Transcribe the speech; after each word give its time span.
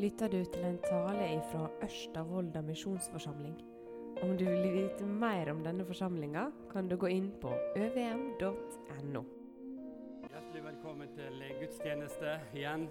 lytter 0.00 0.30
du 0.32 0.38
til 0.48 0.62
en 0.64 0.78
tale 0.80 1.26
fra 1.50 1.66
Ørsta 1.84 2.22
misjonsforsamling. 2.64 3.56
Om 4.24 4.30
du 4.38 4.46
vil 4.46 4.72
vite 4.72 5.04
mer 5.04 5.50
om 5.52 5.60
denne 5.64 5.84
forsamlinga, 5.84 6.46
kan 6.72 6.88
du 6.88 6.96
gå 6.96 7.10
inn 7.12 7.26
på 7.42 7.50
øvm.no. 7.76 9.22
Hjertelig 10.30 10.62
velkommen 10.64 11.10
til 11.16 11.42
gudstjeneste 11.60 12.38
igjen. 12.56 12.86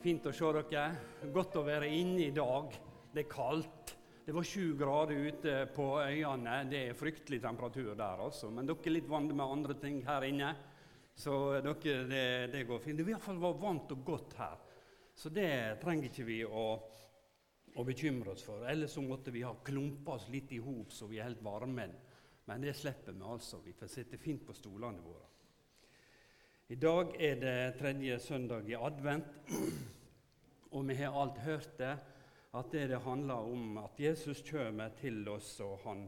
Fint 0.00 0.28
å 0.30 0.32
se 0.32 0.52
dere. 0.56 0.86
Godt 1.34 1.58
å 1.60 1.64
være 1.66 1.90
inne 1.92 2.28
i 2.28 2.32
dag. 2.32 2.72
Det 3.12 3.26
er 3.26 3.28
kaldt. 3.32 3.92
Det 4.24 4.36
var 4.36 4.48
sju 4.48 4.78
grader 4.80 5.28
ute 5.28 5.58
på 5.76 5.90
øyene. 6.00 6.62
Det 6.70 6.86
er 6.86 6.96
fryktelig 6.96 7.42
temperatur 7.44 7.92
der, 7.92 8.24
altså. 8.30 8.48
Men 8.48 8.68
dere 8.68 8.88
er 8.88 8.96
litt 8.96 9.12
vant 9.12 9.34
med 9.34 9.44
andre 9.44 9.76
ting 9.82 10.00
her 10.08 10.24
inne. 10.24 10.54
Så 11.18 11.34
dere, 11.60 12.00
det, 12.08 12.24
det 12.54 12.64
går 12.64 12.80
fint. 12.80 12.96
Det 12.96 13.04
vil 13.04 13.16
iallfall 13.16 13.44
være 13.44 13.60
varmt 13.66 13.92
og 13.92 14.08
godt 14.08 14.38
her. 14.40 14.64
Så 15.18 15.32
det 15.34 15.80
trenger 15.82 16.12
ikke 16.12 16.24
vi 16.28 16.42
å, 16.46 16.66
å 17.74 17.84
bekymre 17.86 18.36
oss 18.36 18.44
for. 18.46 18.62
Ellers 18.70 18.92
så 18.94 19.02
måtte 19.02 19.32
vi 19.34 19.42
ha 19.42 19.56
klumpa 19.66 20.14
oss 20.14 20.28
litt 20.30 20.52
i 20.54 20.60
hop 20.62 20.94
så 20.94 21.08
vi 21.10 21.18
er 21.18 21.26
helt 21.26 21.42
varme. 21.42 21.88
Men 22.46 22.62
det 22.62 22.76
slipper 22.78 23.16
vi 23.16 23.26
altså. 23.26 23.58
Vi 23.64 23.74
får 23.74 23.90
sitte 23.90 24.20
fint 24.22 24.46
på 24.46 24.54
stolene 24.54 25.02
våre. 25.02 25.26
I 26.70 26.78
dag 26.78 27.16
er 27.18 27.42
det 27.42 27.56
tredje 27.80 28.20
søndag 28.22 28.70
i 28.70 28.78
advent, 28.78 29.50
og 30.76 30.86
vi 30.86 30.98
har 31.00 31.18
alt 31.18 31.42
hørt 31.42 31.74
det, 31.80 31.92
at 32.54 32.72
det, 32.72 32.86
det 32.92 33.02
handler 33.02 33.50
om 33.50 33.78
at 33.82 33.98
Jesus 33.98 34.44
kommer 34.46 34.94
til 35.00 35.22
oss, 35.32 35.50
og 35.64 35.80
han, 35.82 36.06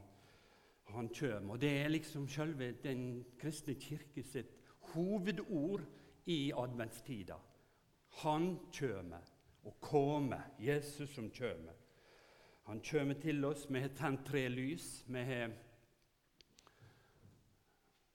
han 0.94 1.10
kommer. 1.18 1.56
Og 1.56 1.62
det 1.64 1.74
er 1.80 1.90
liksom 1.90 2.28
selve 2.30 2.76
den 2.84 3.24
kristne 3.40 3.74
kirke 3.80 4.22
sitt 4.22 4.54
hovedord 4.92 5.82
i 6.30 6.52
adventstida. 6.54 7.40
Han 8.22 8.58
kjømer 8.72 9.30
og 9.64 9.80
kommer, 9.80 10.50
Jesus 10.58 11.14
som 11.14 11.30
kjømer. 11.30 11.76
Han 12.68 12.80
kjømer 12.84 13.18
til 13.22 13.44
oss. 13.44 13.66
Vi 13.70 13.80
har 13.80 13.92
tent 13.96 14.26
tre 14.26 14.48
lys. 14.48 15.04
Vi 15.08 15.24
har 15.24 15.50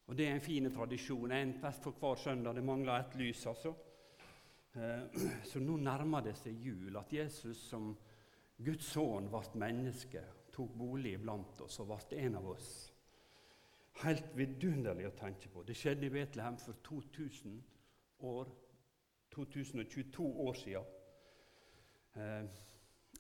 og 0.06 0.18
Det 0.18 0.28
er 0.28 0.36
en 0.36 0.42
fin 0.42 0.74
tradisjon. 0.74 1.32
En 1.32 1.54
fest 1.62 1.84
for 1.84 1.92
hver 1.92 2.16
søndag. 2.16 2.56
Det 2.56 2.64
mangler 2.64 3.00
ett 3.00 3.16
lys, 3.16 3.46
altså. 3.46 3.74
Eh, 4.76 5.22
så 5.50 5.60
nå 5.60 5.78
nærmer 5.78 6.22
det 6.22 6.36
seg 6.38 6.60
jul, 6.62 6.98
at 6.98 7.14
Jesus 7.14 7.58
som 7.70 7.96
Guds 8.58 8.92
sønn 8.94 9.32
ble 9.32 9.42
menneske, 9.60 10.22
tok 10.54 10.76
bolig 10.78 11.18
blant 11.20 11.62
oss 11.66 11.80
og 11.84 11.90
ble 11.90 12.20
en 12.22 12.38
av 12.40 12.52
oss. 12.54 12.70
Helt 14.04 14.30
vidunderlig 14.36 15.08
å 15.10 15.16
tenke 15.18 15.50
på. 15.50 15.64
Det 15.64 15.76
skjedde 15.76 16.06
i 16.06 16.14
Betlehem 16.14 16.58
for 16.60 16.78
2000 16.84 17.58
år 18.28 18.52
2022 19.36 20.28
år 20.48 20.54
siden. 20.54 20.86
Eh, 22.16 22.46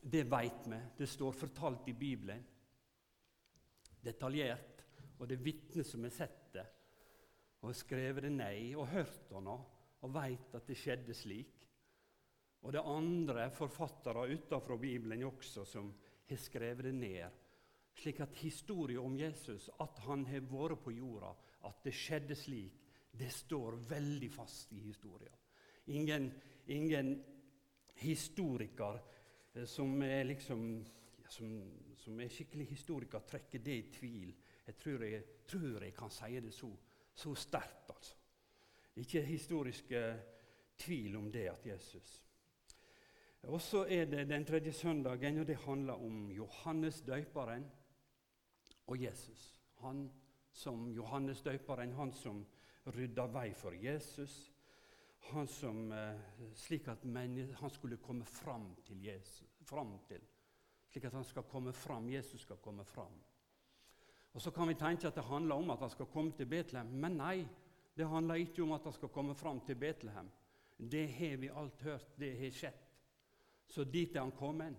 det 0.02 0.24
veit 0.32 0.68
vi. 0.70 0.80
Det 0.98 1.08
står 1.10 1.32
fortalt 1.32 1.88
i 1.92 1.94
Bibelen. 1.94 2.44
Detaljert. 4.06 4.86
Og 5.20 5.28
det 5.28 5.38
er 5.40 5.46
vitner 5.46 5.88
som 5.88 6.04
har 6.04 6.14
sett 6.14 6.42
det 6.54 6.66
og 7.66 7.74
skrevet 7.74 8.28
det 8.28 8.34
ned 8.36 8.76
og 8.78 8.92
hørt 8.92 9.24
det 9.30 9.40
nå 9.42 9.56
og 10.06 10.12
veit 10.14 10.54
at 10.54 10.68
det 10.70 10.78
skjedde 10.78 11.16
slik. 11.18 11.64
Og 12.62 12.74
det 12.74 12.82
er 12.82 12.92
andre 12.92 13.48
forfattere 13.54 14.28
utenfor 14.36 14.78
Bibelen 14.82 15.24
også 15.26 15.66
som 15.66 15.90
har 16.30 16.42
skrevet 16.42 16.86
det 16.86 16.94
ned. 16.98 17.42
Slik 17.96 18.20
at 18.22 18.38
historien 18.42 19.02
om 19.02 19.16
Jesus, 19.18 19.70
at 19.82 20.02
han 20.06 20.26
har 20.28 20.46
vært 20.50 20.82
på 20.84 20.94
jorda, 20.94 21.32
at 21.66 21.82
det 21.86 21.94
skjedde 21.96 22.38
slik, 22.38 22.82
det 23.16 23.32
står 23.32 23.80
veldig 23.90 24.30
fast 24.34 24.74
i 24.76 24.82
historien. 24.90 25.45
Ingen, 25.86 26.32
ingen 26.68 27.24
historiker 27.96 29.00
eh, 29.54 29.66
som 29.66 30.02
er, 30.02 30.24
liksom, 30.24 30.86
som, 31.30 31.52
som 31.98 32.20
er 32.20 32.30
skikkelig 32.30 32.68
historiker, 32.68 33.20
trekker 33.20 33.60
det 33.60 33.78
i 33.78 33.90
tvil. 33.92 34.36
Jeg 34.66 34.78
tror 34.82 35.04
jeg, 35.04 35.24
tror 35.48 35.84
jeg 35.84 35.94
kan 35.94 36.10
si 36.10 36.40
det 36.42 36.54
så, 36.54 36.72
så 37.14 37.36
sterkt, 37.36 37.90
altså. 37.90 38.16
Ikke 38.96 39.22
historisk 39.22 39.92
tvil 40.78 41.16
om 41.16 41.32
det 41.32 41.50
at 41.52 41.66
Jesus 41.68 42.22
Og 43.42 43.62
så 43.62 43.86
er 43.90 44.06
det 44.06 44.30
den 44.30 44.46
tredje 44.46 44.72
søndagen, 44.72 45.40
og 45.40 45.48
det 45.48 45.58
handler 45.58 45.94
om 45.94 46.32
Johannes 46.32 47.02
døyperen 47.02 47.66
og 48.88 49.04
Jesus. 49.04 49.62
Han 49.82 50.12
som 50.52 50.92
Johannes 50.92 51.42
døperen, 51.42 51.94
han 51.94 52.14
som 52.14 52.46
rydda 52.88 53.26
vei 53.26 53.54
for 53.54 53.76
Jesus 53.76 54.55
han 55.32 55.48
som, 55.48 55.92
eh, 55.92 56.20
slik 56.54 56.88
at 56.88 57.04
han 57.60 57.70
skulle 57.70 57.98
komme 57.98 58.26
fram 58.26 58.76
til 58.86 59.04
Jesus. 59.04 59.58
Fram 59.62 60.00
til, 60.08 60.22
slik 60.92 61.06
at 61.06 61.14
han 61.14 61.24
skal 61.24 61.44
komme 61.44 61.74
fram, 61.74 62.10
Jesus 62.10 62.42
skal 62.42 62.58
komme 62.58 62.86
fram. 62.86 63.14
Og 64.34 64.42
Så 64.42 64.52
kan 64.52 64.68
vi 64.68 64.74
tenke 64.74 65.08
at 65.08 65.16
det 65.16 65.24
handler 65.24 65.56
om 65.56 65.70
at 65.70 65.80
han 65.80 65.90
skal 65.90 66.06
komme 66.06 66.32
til 66.32 66.46
Betlehem. 66.46 66.88
Men 66.88 67.18
nei, 67.18 67.48
det 67.98 68.08
handler 68.08 68.36
ikke 68.36 68.64
om 68.64 68.72
at 68.72 68.84
han 68.84 68.94
skal 68.94 69.10
komme 69.10 69.36
fram 69.36 69.62
til 69.66 69.76
Betlehem. 69.76 70.30
Det 70.78 71.08
har 71.12 71.38
vi 71.38 71.48
alt 71.48 71.82
hørt, 71.82 72.20
det 72.20 72.38
har 72.38 72.52
skjedd. 72.52 72.82
Så 73.68 73.84
dit 73.84 74.16
er 74.16 74.22
han 74.22 74.32
kommet. 74.32 74.76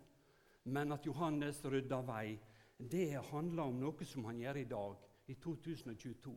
Men 0.64 0.92
at 0.92 1.06
Johannes 1.06 1.64
rydder 1.64 2.02
vei, 2.02 2.38
det 2.78 3.22
handler 3.30 3.62
om 3.62 3.80
noe 3.80 4.04
som 4.04 4.24
han 4.24 4.38
gjør 4.38 4.56
i 4.56 4.64
dag, 4.64 4.96
i 5.26 5.34
2022. 5.34 6.34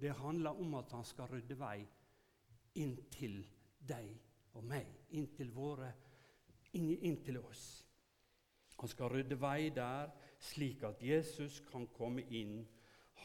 Det 0.00 0.14
handler 0.16 0.60
om 0.60 0.74
at 0.74 0.92
han 0.92 1.04
skal 1.04 1.26
rydde 1.32 1.58
vei 1.58 1.88
inntil 2.74 3.40
deg 3.80 4.10
og 4.54 4.64
meg, 4.66 4.86
inntil 5.16 5.50
våre, 5.54 5.90
inntil 6.74 7.40
oss. 7.42 7.64
Han 8.80 8.88
skal 8.88 9.12
rydde 9.12 9.36
vei 9.40 9.70
der, 9.74 10.12
slik 10.40 10.84
at 10.88 11.02
Jesus 11.04 11.60
kan 11.68 11.86
komme 11.92 12.24
inn, 12.32 12.62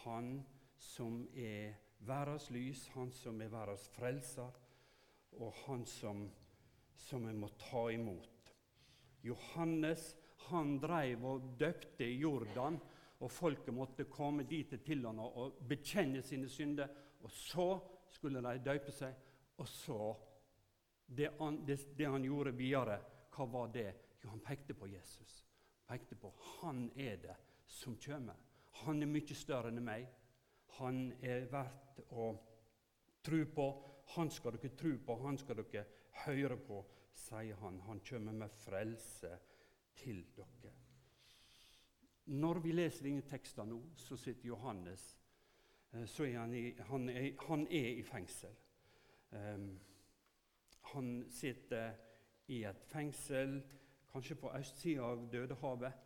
han 0.04 0.42
som 0.82 1.22
er 1.32 1.78
verdens 2.06 2.50
lys, 2.52 2.88
han 2.94 3.12
som 3.16 3.40
er 3.42 3.54
verdens 3.54 3.88
frelser, 3.96 4.52
og 5.40 5.54
han 5.66 5.86
som, 5.88 6.26
som 6.96 7.28
vi 7.28 7.34
må 7.36 7.50
ta 7.60 7.88
imot. 7.94 8.52
Johannes 9.26 10.14
han 10.50 10.76
dreiv 10.80 11.24
og 11.26 11.48
døpte 11.60 12.06
i 12.06 12.20
Jordan, 12.20 12.78
og 13.24 13.32
folket 13.32 13.74
måtte 13.74 14.06
komme 14.12 14.44
dit 14.44 14.74
til 14.86 15.06
han 15.08 15.20
og 15.24 15.62
bekjenne 15.70 16.22
sine 16.22 16.50
synder. 16.52 16.92
Og 17.24 17.32
så 17.32 17.70
skulle 18.12 18.44
de 18.44 18.60
døpe 18.66 18.94
seg, 18.94 19.16
og 19.58 19.68
så 19.68 20.00
det 21.06 21.32
han, 21.40 21.66
det, 21.66 21.98
det 21.98 22.06
han, 22.06 22.24
gjorde 22.24 22.56
videre, 22.58 23.00
hva 23.36 23.46
var 23.46 23.72
det? 23.74 23.92
Jo, 24.24 24.32
han 24.34 24.44
pekte 24.44 24.74
på 24.74 24.88
Jesus. 24.90 25.44
Pekte 25.88 26.18
på 26.18 26.34
han 26.60 26.88
er 26.96 27.20
det 27.22 27.36
som 27.70 27.98
kommer. 28.02 28.38
Han 28.84 29.04
er 29.04 29.12
mye 29.12 29.38
større 29.38 29.70
enn 29.72 29.84
meg. 29.86 30.08
Han 30.80 31.12
er 31.24 31.46
verdt 31.52 32.02
å 32.10 32.32
tro 33.24 33.44
på. 33.56 33.68
Han 34.16 34.32
skal 34.34 34.58
dere 34.58 34.76
tro 34.78 34.92
på, 35.06 35.20
han 35.24 35.38
skal 35.42 35.62
dere 35.62 35.86
høre 36.26 36.58
på, 36.62 36.82
sier 37.16 37.62
han. 37.62 37.80
Han 37.88 38.02
kommer 38.06 38.34
med 38.34 38.58
frelse 38.66 39.32
til 39.98 40.26
dere. 40.36 40.74
Når 42.26 42.60
vi 42.64 42.74
leser 42.74 43.06
denne 43.06 43.26
teksten 43.30 43.70
nå, 43.70 43.80
så 44.02 44.18
sitter 44.18 44.50
Johannes 44.50 45.04
eh, 45.94 46.06
så 46.10 46.26
er 46.26 46.40
han, 46.40 46.54
i, 46.58 46.72
han, 46.90 47.10
er, 47.10 47.28
han 47.46 47.68
er 47.70 47.90
i 48.00 48.06
fengsel. 48.06 48.56
Um, 49.36 49.80
han 50.94 51.26
sitter 51.30 51.96
i 52.48 52.64
et 52.64 52.84
fengsel, 52.88 53.58
kanskje 54.12 54.38
på 54.40 54.52
østsida 54.58 55.04
av 55.04 55.28
Dødehavet. 55.32 56.02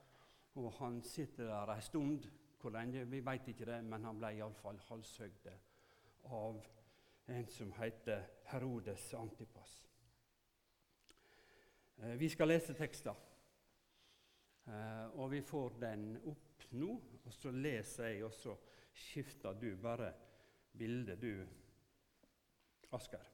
Og 0.59 0.71
han 0.79 1.01
sitter 1.05 1.47
der 1.51 1.73
ei 1.75 1.81
stund. 1.81 2.25
Hvor 2.59 2.73
lenge, 2.75 3.05
vi 3.07 3.21
veit 3.25 3.47
ikke 3.47 3.65
det, 3.69 3.77
men 3.87 4.03
han 4.03 4.17
ble 4.19 4.33
iallfall 4.35 4.79
halshøgd 4.89 5.45
av 6.35 6.65
en 7.31 7.47
som 7.47 7.71
heter 7.77 8.25
Herodes 8.51 9.13
Antipas. 9.13 9.77
Eh, 12.01 12.15
vi 12.19 12.29
skal 12.29 12.51
lese 12.51 12.73
tekster, 12.73 13.15
eh, 14.67 15.07
og 15.19 15.31
vi 15.31 15.41
får 15.41 15.79
den 15.79 16.17
opp 16.27 16.67
nå. 16.71 16.99
Og 17.23 17.33
så 17.33 17.51
leser 17.51 18.09
jeg, 18.09 18.25
og 18.25 18.33
så 18.33 18.55
skifter 18.93 19.53
du 19.53 19.75
bare 19.77 20.13
bildet, 20.77 21.21
du, 21.21 21.45
Asker. 22.89 23.27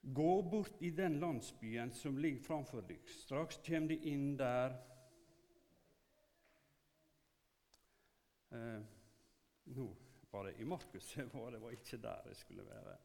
Gå 0.00 0.42
bort 0.42 0.82
i 0.82 0.90
den 0.90 1.20
landsbyen 1.20 1.92
som 1.92 2.18
ligger 2.18 2.42
framfor 2.42 2.80
dykk. 2.80 3.08
Straks 3.08 3.60
kommer 3.66 3.88
de 3.88 3.96
inn 4.10 4.36
der 4.36 4.74
eh, 8.52 8.82
Nå 9.64 9.86
var 10.30 10.44
det 10.44 10.58
i 10.60 10.64
Markus 10.64 11.16
jeg 11.16 11.30
var, 11.32 11.50
det 11.50 11.62
var 11.62 11.70
ikke 11.72 11.96
der 12.02 12.26
jeg 12.26 12.36
skulle 12.36 12.66
være. 12.66 12.96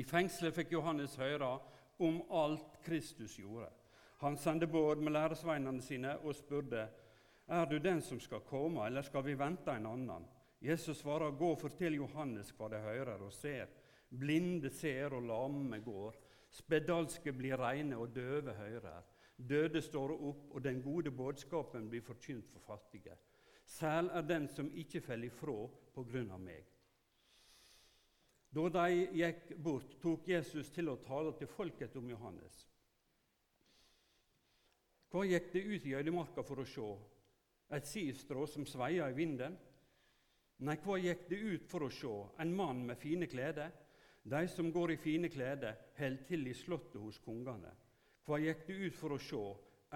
I 0.00 0.04
fengselet 0.06 0.54
fikk 0.54 0.72
Johannes 0.72 1.16
høre 1.18 1.58
om 1.98 2.22
alt 2.30 2.78
Kristus 2.86 3.36
gjorde. 3.36 3.68
Han 4.20 4.36
sendte 4.36 4.66
båd 4.70 5.02
med 5.02 5.12
læresveinene 5.12 5.82
sine 5.82 6.18
og 6.18 6.34
spurte 6.38 6.88
er 7.50 7.66
du 7.66 7.78
den 7.78 8.00
som 8.02 8.20
skal 8.22 8.44
komme, 8.46 8.86
eller 8.86 9.02
skal 9.02 9.24
vi 9.26 9.34
vente 9.34 9.74
en 9.74 9.86
annen? 9.86 10.26
Jesus 10.60 10.98
svarer, 10.98 11.32
'Gå 11.32 11.50
og 11.50 11.58
fortell 11.58 11.94
Johannes 11.94 12.52
hva 12.52 12.68
de 12.68 12.78
hører 12.78 13.22
og 13.22 13.32
ser.' 13.32 13.68
Blinde 14.10 14.70
ser 14.70 15.14
og 15.14 15.22
lamme 15.22 15.78
går. 15.78 16.16
Spedalske 16.50 17.32
blir 17.32 17.56
reine 17.56 17.96
og 17.96 18.14
døve 18.14 18.52
hører. 18.52 19.02
Døde 19.36 19.82
står 19.82 20.10
opp, 20.10 20.50
og 20.50 20.64
den 20.64 20.82
gode 20.82 21.10
budskapen 21.10 21.88
blir 21.90 22.02
forkynt 22.02 22.50
for 22.50 22.60
fattige. 22.60 23.14
Sel 23.64 24.10
er 24.10 24.26
den 24.26 24.48
som 24.48 24.70
ikke 24.74 25.00
faller 25.00 25.30
ifra 25.30 25.68
på 25.94 26.04
grunn 26.04 26.30
av 26.30 26.40
meg. 26.42 26.66
Da 28.50 28.66
de 28.74 29.06
gikk 29.14 29.54
bort, 29.62 29.94
tok 30.02 30.28
Jesus 30.28 30.72
til 30.74 30.90
å 30.90 30.98
tale 31.06 31.36
til 31.38 31.46
folket 31.46 31.94
om 31.96 32.10
Johannes. 32.10 32.66
Hva 35.10 35.22
gikk 35.26 35.52
det 35.52 35.62
ut 35.62 35.86
i 35.86 35.94
øydemarka 35.94 36.42
for 36.42 36.62
å 36.62 36.66
se? 36.66 36.88
Et 37.70 37.86
sidstrå 37.86 38.46
som 38.50 38.66
sveia 38.66 39.06
i 39.10 39.14
vinden? 39.14 39.54
Nei, 40.66 40.76
hva 40.84 40.98
gikk 41.00 41.28
det 41.30 41.38
ut 41.38 41.68
for 41.70 41.86
å 41.86 41.92
se? 41.94 42.14
En 42.42 42.52
mann 42.56 42.82
med 42.88 42.98
fine 43.00 43.28
klede? 43.30 43.70
De 44.22 44.42
som 44.52 44.68
går 44.72 44.92
i 44.92 45.00
fine 45.00 45.30
klede, 45.32 45.72
held 45.96 46.26
til 46.28 46.48
i 46.50 46.54
slottet 46.54 47.00
hos 47.00 47.20
kongene. 47.24 47.70
Hva 48.26 48.40
gikk 48.42 48.66
det 48.66 48.76
ut 48.86 48.98
for 48.98 49.16
å 49.16 49.20
se? 49.22 49.44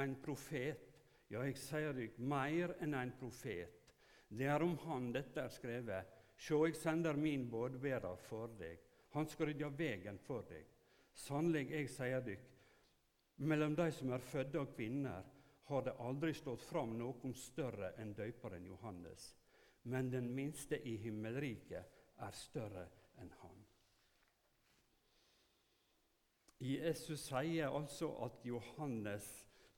En 0.00 0.15
profet. 0.23 0.91
Ja, 1.29 1.43
jeg 1.44 1.59
sier 1.59 1.93
dykk, 1.97 2.17
mer 2.19 2.76
enn 2.85 2.94
en 2.97 3.12
profet. 3.19 3.81
Det 4.29 4.49
er 4.50 4.62
om 4.65 4.77
han 4.87 5.11
dette 5.15 5.43
er 5.43 5.53
skrevet. 5.53 6.15
Sjå, 6.41 6.65
jeg 6.69 6.79
sender 6.79 7.19
min 7.19 7.47
bådbærer 7.50 8.17
for 8.29 8.55
deg. 8.59 8.81
Han 9.15 9.29
skal 9.31 9.50
rydde 9.50 9.70
vegen 9.79 10.19
for 10.23 10.47
deg. 10.49 10.65
Sannelig, 11.15 11.69
jeg 11.70 11.91
sier 11.93 12.25
dykk, 12.27 12.49
mellom 13.47 13.77
de 13.79 13.87
som 13.94 14.11
er 14.15 14.25
fødde 14.32 14.59
av 14.62 14.73
kvinner, 14.75 15.29
har 15.64 15.82
det 15.82 15.96
aldri 15.99 16.34
stått 16.34 16.62
fram 16.62 16.96
noen 16.99 17.34
større 17.34 17.94
enn 18.00 18.12
døyperen 18.16 18.66
Johannes. 18.69 19.31
Men 19.82 20.11
den 20.11 20.28
minste 20.34 20.78
i 20.81 20.96
himmelriket 21.00 22.20
er 22.25 22.37
større 22.37 22.88
enn 23.20 23.32
han. 23.40 23.62
Jesus 26.64 27.26
sier 27.28 27.72
altså 27.75 28.08
at 28.25 28.44
Johannes 28.46 29.26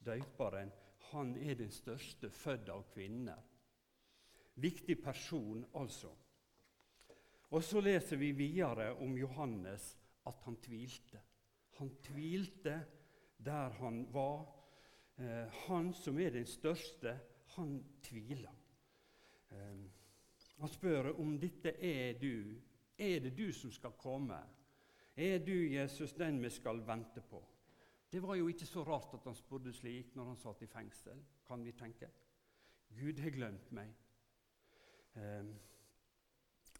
døyperen 0.06 0.70
han 1.10 1.34
er 1.38 1.54
den 1.58 1.70
største 1.70 2.30
født 2.30 2.70
av 2.70 2.84
kvinner. 2.92 3.42
Viktig 4.56 4.98
person, 5.02 5.64
altså. 5.74 6.10
Og 7.50 7.62
Så 7.62 7.80
leser 7.80 8.16
vi 8.16 8.32
videre 8.32 8.92
om 9.02 9.16
Johannes 9.18 9.96
at 10.26 10.42
han 10.44 10.56
tvilte. 10.62 11.20
Han 11.78 11.90
tvilte 12.02 12.80
der 13.38 13.70
han 13.78 14.06
var. 14.12 14.55
Eh, 15.16 15.48
han 15.68 15.92
som 15.94 16.18
er 16.18 16.30
den 16.30 16.46
største, 16.46 17.18
han 17.56 17.78
tviler. 18.02 18.52
Eh, 19.50 19.78
han 20.58 20.68
spør 20.68 21.12
om 21.20 21.38
dette 21.40 21.72
er 21.80 22.18
du. 22.20 22.56
Er 22.98 23.20
det 23.20 23.36
du 23.36 23.52
som 23.52 23.72
skal 23.72 23.96
komme? 23.98 24.38
Er 25.16 25.38
du, 25.38 25.52
Jesus, 25.72 26.12
den 26.12 26.42
vi 26.42 26.50
skal 26.50 26.82
vente 26.86 27.20
på? 27.20 27.42
Det 28.12 28.22
var 28.22 28.34
jo 28.34 28.48
ikke 28.48 28.66
så 28.66 28.82
rart 28.84 29.14
at 29.14 29.24
han 29.24 29.34
spurte 29.34 29.72
slik 29.72 30.14
når 30.14 30.30
han 30.30 30.38
satt 30.40 30.62
i 30.62 30.68
fengsel, 30.70 31.22
kan 31.46 31.64
vi 31.64 31.72
tenke. 31.72 32.08
Gud 32.96 33.18
har 33.20 33.30
glemt 33.30 33.72
meg. 33.72 33.90
Ehm, 35.16 35.54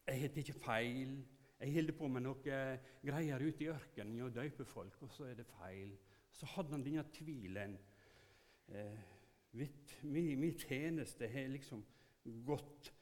jeg 0.06 0.21
heter 0.21 0.38
ikke 0.38 0.61
feil. 0.61 1.17
Jeg 1.61 1.73
holder 1.75 1.97
på 1.99 2.09
med 2.09 2.25
noe 2.27 2.61
greier 3.03 3.43
ute 3.43 3.65
i 3.65 3.71
ørkenen 3.73 4.21
og 4.23 4.35
døyper 4.37 4.69
folk, 4.69 5.03
og 5.03 5.11
så 5.11 5.25
er 5.31 5.35
det 5.41 5.49
feil. 5.49 5.97
Så 6.33 6.47
hadde 6.53 6.77
han 6.77 6.85
denne 6.85 7.05
tvilen. 7.12 7.79
Eh, 8.69 8.99
min, 10.01 10.59
tjeneste 10.59 11.29
har 11.29 11.49
liksom 11.49 11.85
gått 12.23 12.93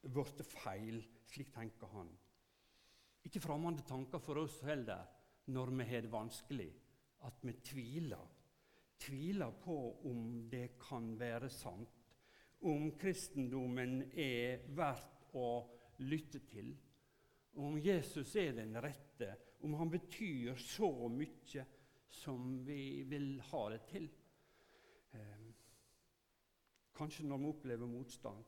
blitt 0.00 0.44
feil. 0.46 1.02
Slik 1.26 1.50
tenker 1.54 1.90
han. 1.96 2.10
Ikke 3.24 3.40
fremmede 3.40 3.82
tanker 3.88 4.20
for 4.22 4.44
oss 4.44 4.60
heller 4.66 5.08
når 5.50 5.72
vi 5.78 5.86
har 5.88 6.04
det 6.04 6.12
vanskelig, 6.12 6.70
at 7.24 7.44
vi 7.44 7.54
tviler. 7.64 8.26
Tviler 9.00 9.52
på 9.64 9.76
om 10.08 10.44
det 10.48 10.76
kan 10.80 11.14
være 11.18 11.50
sant, 11.52 12.04
om 12.64 12.92
kristendommen 12.96 14.04
er 14.16 14.62
verdt 14.76 15.34
å 15.36 15.48
lytte 16.04 16.40
til, 16.48 16.70
om 17.60 17.76
Jesus 17.78 18.34
er 18.40 18.54
den 18.56 18.76
rette, 18.82 19.34
om 19.64 19.74
han 19.78 19.90
betyr 19.92 20.56
så 20.58 20.90
mye 21.12 21.64
som 22.14 22.64
vi 22.66 23.04
vil 23.08 23.36
ha 23.50 23.64
det 23.74 23.82
til. 23.90 24.08
Eh, 25.14 25.46
kanskje 26.94 27.26
når 27.26 27.38
vi 27.38 27.52
opplever 27.52 27.86
motstand. 27.86 28.44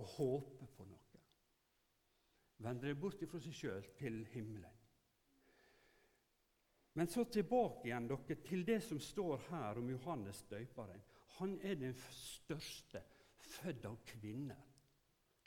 Å 0.00 0.08
håpe 0.16 0.70
på 0.76 0.88
noe. 0.88 1.22
Vende 2.64 2.88
deg 2.88 2.98
bort 3.00 3.22
fra 3.28 3.42
seg 3.44 3.54
sjøl 3.54 3.92
til 4.00 4.22
himmelen. 4.32 4.75
Men 6.96 7.08
så 7.12 7.26
tilbake 7.28 7.90
igjen 7.90 8.06
dere, 8.08 8.36
til 8.40 8.62
det 8.64 8.78
som 8.84 9.00
står 9.00 9.42
her 9.50 9.76
om 9.76 9.90
Johannes 9.90 10.42
døyperen. 10.48 11.02
Han 11.36 11.58
er 11.60 11.74
den 11.76 11.94
største 12.10 13.02
født 13.36 13.84
av 13.84 13.98
kvinner. 14.08 14.62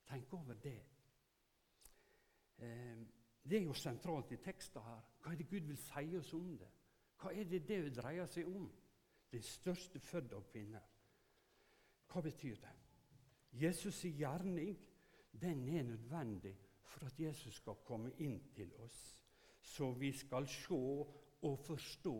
Tenk 0.06 0.34
over 0.38 0.53
det. 0.62 0.82
Eh, 2.58 3.00
det 3.41 3.58
er 3.58 3.65
jo 3.65 3.74
sentralt 3.74 4.32
i 4.32 4.38
teksten 4.44 4.86
her. 4.86 5.01
Hva 5.24 5.34
er 5.34 5.39
det 5.39 5.48
Gud 5.50 5.65
vil 5.72 5.79
si 5.82 6.18
oss 6.20 6.34
om 6.38 6.51
det? 6.60 6.70
Hva 7.20 7.34
er 7.34 7.50
det 7.50 7.63
det 7.68 7.79
dreier 7.98 8.29
seg 8.29 8.48
om? 8.48 8.68
Den 9.32 9.46
største 9.46 10.00
født 10.00 10.36
av 10.38 10.46
kvinner. 10.51 10.86
Hva 12.10 12.22
betyr 12.25 12.62
det? 12.62 12.75
Jesus' 13.58 14.06
gjerning 14.06 14.77
den 15.34 15.65
er 15.70 15.84
nødvendig 15.84 16.53
for 16.82 17.06
at 17.06 17.20
Jesus 17.20 17.58
skal 17.58 17.82
komme 17.86 18.12
inn 18.22 18.38
til 18.53 18.70
oss. 18.86 19.00
Så 19.62 19.91
vi 19.98 20.12
skal 20.13 20.48
se 20.48 20.82
å 21.46 21.55
forstå 21.55 22.15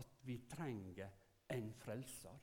at 0.00 0.18
vi 0.26 0.38
trenger 0.50 1.10
en 1.54 1.70
frelser. 1.78 2.36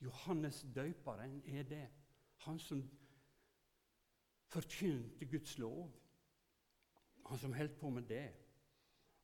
Johannes 0.00 0.62
døyperen 0.74 1.42
er 1.46 1.66
det. 1.68 1.86
Han 2.46 2.58
som 2.58 2.82
forkynte 4.50 5.26
Guds 5.28 5.58
lov. 5.58 5.90
Han 7.28 7.38
som 7.38 7.52
holdt 7.54 7.76
på 7.80 7.90
med 7.90 8.08
det. 8.08 8.28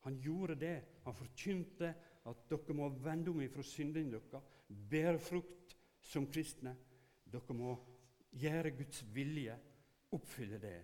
Han 0.05 0.19
gjorde 0.21 0.55
det. 0.55 0.75
Han 1.03 1.15
forkynte 1.15 1.93
at 2.27 2.43
dere 2.49 2.75
må 2.75 2.89
vende 2.89 3.31
om 3.31 3.41
ifra 3.41 3.63
syndene 3.63 4.19
deres, 4.19 4.43
bære 4.67 5.19
frukt 5.19 5.75
som 6.03 6.27
kristne. 6.31 6.75
Dere 7.27 7.55
må 7.55 7.73
gjøre 8.37 8.75
Guds 8.75 9.01
vilje, 9.15 9.55
oppfylle 10.11 10.59
det. 10.61 10.77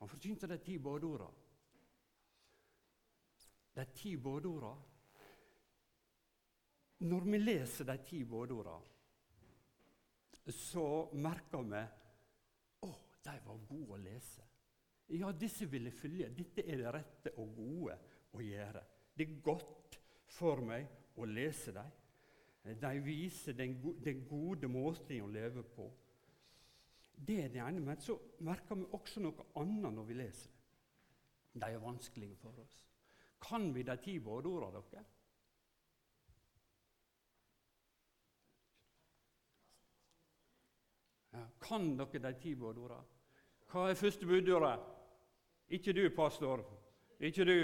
Han 0.00 0.08
forkynte 0.08 0.48
de 0.48 0.58
ti 0.64 0.78
bådordene 0.80 1.39
de 3.80 3.86
ti 3.96 4.16
bådeorda 4.16 4.74
Når 7.00 7.26
vi 7.32 7.38
leser 7.38 7.88
de 7.88 7.96
ti 8.04 8.24
bådeorda, 8.28 8.74
så 10.52 10.84
merker 11.16 11.62
vi 11.64 11.80
å, 12.84 12.90
de 13.24 13.36
var 13.46 13.62
gode 13.70 13.94
å 13.96 14.00
lese. 14.02 14.44
Ja, 15.16 15.30
disse 15.32 15.64
vil 15.70 15.88
jeg 15.88 15.96
følge. 15.96 16.28
Dette 16.36 16.64
er 16.66 16.82
det 16.82 16.92
rette 16.92 17.32
og 17.40 17.54
gode 17.56 17.96
å 18.36 18.42
gjøre. 18.44 18.82
Det 19.16 19.26
er 19.26 19.40
godt 19.46 19.96
for 20.36 20.60
meg 20.66 21.16
å 21.16 21.30
lese 21.30 21.72
dem. 21.78 21.96
De 22.84 22.92
viser 23.00 23.56
den, 23.56 23.78
gode 24.28 24.68
måten 24.68 25.24
å 25.24 25.32
leve 25.32 25.64
på. 25.64 25.88
Det 27.16 27.40
er 27.46 27.52
det 27.56 27.64
ene. 27.64 27.80
Men 27.80 28.04
så 28.04 28.18
merker 28.44 28.76
vi 28.76 28.90
også 28.92 29.24
noe 29.24 29.48
annet 29.62 29.96
når 29.96 30.10
vi 30.12 30.20
leser 30.20 30.52
det. 30.52 30.60
De 31.60 31.66
er 31.66 31.82
vanskelige 31.82 32.36
for 32.38 32.60
oss. 32.62 32.89
Kan 33.40 33.72
vi 33.72 33.82
de 33.82 33.96
ti 33.96 34.18
budordene, 34.20 34.82
dere? 34.90 35.04
Ja, 41.32 41.46
kan 41.60 41.96
dere 41.96 42.20
de 42.26 42.34
ti 42.42 42.54
budordene? 42.54 43.06
Hva 43.70 43.86
er 43.90 43.98
første 43.98 44.26
budordet? 44.26 44.80
Ikke 45.70 45.94
du, 45.94 46.02
pastor. 46.10 46.64
Ikke 47.20 47.44
du. 47.46 47.58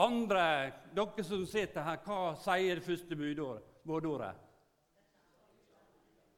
Andre, 0.00 0.72
dere 0.96 1.24
som 1.26 1.44
sitter 1.46 1.84
her, 1.84 2.00
hva 2.06 2.34
sier 2.40 2.80
det 2.80 2.86
første 2.86 3.16
budordet? 3.16 4.46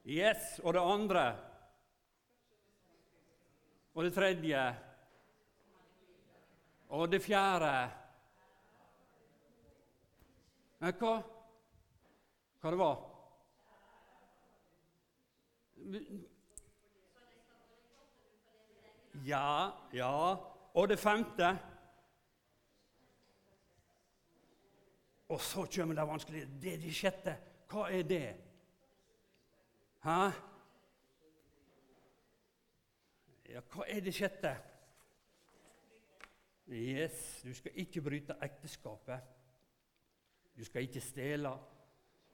Yes. 0.04 0.58
Og 0.64 0.74
det 0.74 0.82
andre? 0.82 1.24
Og 3.94 4.04
det 4.04 4.14
tredje? 4.14 4.62
Og 6.88 7.12
det 7.12 7.22
fjerde? 7.22 8.01
Men 10.82 10.94
hva? 10.98 11.10
Hva 12.58 12.70
det 12.74 12.78
var? 12.80 13.02
Ja, 19.22 19.50
ja. 19.94 20.14
Og 20.74 20.88
det 20.90 20.96
femte? 20.98 21.50
Og 25.28 25.40
så 25.40 25.68
kommer 25.76 25.94
det 25.94 26.06
vanskelige. 26.08 26.48
Det 26.62 26.72
er 26.72 26.80
det 26.82 26.94
sjette. 26.98 27.34
Hva 27.70 27.84
er 27.86 28.02
det? 28.08 28.26
Hæ? 30.02 30.16
Ja, 33.52 33.62
hva 33.70 33.86
er 33.86 34.02
det 34.02 34.16
sjette? 34.16 34.56
Yes, 36.72 37.22
du 37.46 37.54
skal 37.54 37.78
ikke 37.84 38.02
bryte 38.02 38.34
ekteskapet. 38.42 39.30
Du 40.56 40.64
skal 40.64 40.82
ikke 40.82 41.00
stjele. 41.00 41.52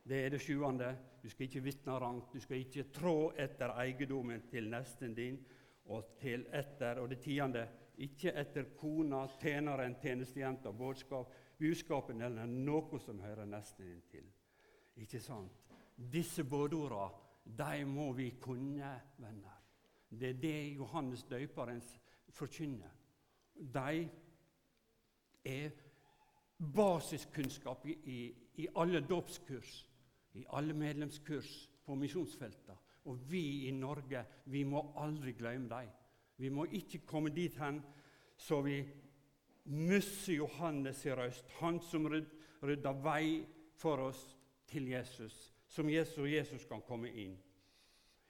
Det 0.09 0.25
er 0.25 0.31
det 0.31 0.41
sjuende. 0.41 0.97
Du 1.23 1.29
skal 1.31 1.47
ikke 1.47 1.63
vitne 1.63 1.99
rangt. 1.99 2.33
Du 2.33 2.41
skal 2.41 2.63
ikke 2.63 2.89
trå 2.95 3.33
etter 3.39 3.75
eiendommen 3.81 4.47
til 4.51 4.71
nesten 4.71 5.15
din 5.15 5.39
og 5.85 6.15
til 6.21 6.47
etter. 6.53 7.01
Og 7.03 7.11
det 7.11 7.21
tiende 7.25 7.67
ikke 7.99 8.33
etter 8.39 8.71
kona, 8.79 9.27
tjeneren, 9.41 9.97
tjenestejenta, 10.01 10.73
budskap, 10.73 11.33
budskapen 11.59 12.23
eller 12.23 12.47
noe 12.47 13.01
som 13.03 13.21
hører 13.21 13.49
nesten 13.49 13.87
din 13.87 14.03
til. 14.11 14.29
Ikke 15.03 15.21
sant? 15.21 15.65
Disse 15.99 16.45
budorda, 16.45 17.09
de 17.45 17.85
må 17.87 18.13
vi 18.13 18.31
kunne, 18.41 18.93
venner. 19.19 19.59
Det 20.09 20.31
er 20.31 20.41
det 20.41 20.75
Johannes 20.77 21.25
døperen 21.29 21.83
forkynner. 22.31 22.95
De 23.55 24.09
er 25.45 25.71
basiskunnskap 26.59 27.87
i, 27.87 27.97
i, 28.05 28.19
i 28.63 28.69
alle 28.75 29.01
dåpskurs, 29.01 29.87
i 30.35 30.45
alle 30.57 30.75
medlemskurs 30.75 31.69
på 31.87 31.95
misjonsfeltene. 31.95 32.77
Og 33.09 33.21
vi 33.31 33.69
i 33.69 33.71
Norge 33.73 34.25
vi 34.53 34.65
må 34.69 34.83
aldri 35.01 35.33
glemme 35.39 35.71
dem. 35.71 35.93
Vi 36.37 36.51
må 36.53 36.67
ikke 36.77 37.07
komme 37.07 37.31
dit 37.35 37.57
hen 37.59 37.81
så 38.39 38.61
vi 38.63 38.83
mister 39.65 40.33
Johannes 40.33 41.01
i 41.07 41.13
røst, 41.13 41.49
han 41.59 41.81
som 41.83 42.07
rydda 42.09 42.93
vei 43.03 43.43
for 43.79 44.09
oss 44.09 44.21
til 44.69 44.89
Jesus, 44.93 45.35
som 45.67 45.91
Jesus 45.91 46.29
Jesus 46.31 46.67
kan 46.69 46.83
komme 46.87 47.11
inn. 47.11 47.35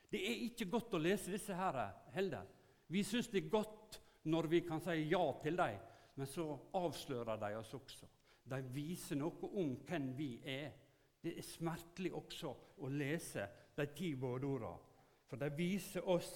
Det 0.08 0.20
er 0.24 0.44
ikke 0.46 0.70
godt 0.72 0.96
å 0.96 1.02
lese 1.02 1.32
disse 1.34 1.54
her 1.54 1.76
heller. 2.14 2.46
Vi 2.88 3.02
syns 3.04 3.28
det 3.28 3.42
er 3.42 3.52
godt 3.52 3.98
når 4.28 4.48
vi 4.48 4.62
kan 4.64 4.80
si 4.80 4.96
ja 5.10 5.24
til 5.42 5.58
dem, 5.58 5.76
men 6.16 6.26
så 6.26 6.54
avslører 6.74 7.36
de 7.40 7.52
oss 7.58 7.74
også. 7.76 8.08
De 8.48 8.60
viser 8.72 9.18
noe 9.20 9.50
om 9.60 9.74
hvem 9.86 10.12
vi 10.16 10.32
er. 10.48 10.72
Det 11.20 11.34
er 11.36 11.46
smertelig 11.46 12.12
også 12.16 12.52
å 12.80 12.90
lese 12.92 13.46
de 13.76 13.86
ti 13.94 14.14
budordene. 14.16 14.86
For 15.28 15.36
de 15.36 15.50
viser 15.52 16.06
oss 16.08 16.32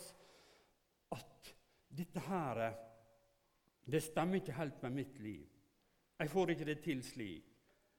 at 1.16 1.52
dette 1.88 2.20
her 2.26 2.60
det 3.84 4.02
stemmer 4.04 4.38
ikke 4.38 4.58
helt 4.58 4.82
med 4.84 4.98
mitt 4.98 5.16
liv. 5.18 5.46
Jeg 6.18 6.30
får 6.30 6.52
ikke 6.52 6.68
det 6.68 6.78
til 6.84 7.00
slik. 7.02 7.48